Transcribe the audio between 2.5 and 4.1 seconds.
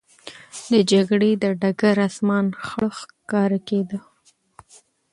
خړ ښکاره کېده.